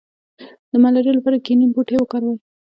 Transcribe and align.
د 0.71 0.73
ملاریا 0.83 1.13
لپاره 1.15 1.35
د 1.37 1.41
کینین 1.45 1.69
بوټی 1.75 1.95
وکاروئ 1.99 2.37